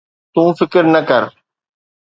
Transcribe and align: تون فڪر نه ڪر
تون 0.33 0.49
فڪر 0.57 0.83
نه 0.93 1.01
ڪر 1.09 1.23